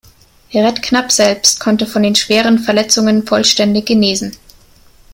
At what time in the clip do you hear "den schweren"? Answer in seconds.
2.01-2.57